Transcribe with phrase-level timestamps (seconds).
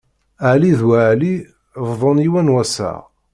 [0.51, 1.33] Ɛli d Weɛli
[1.89, 2.99] bḍan yiwen wassaɣ.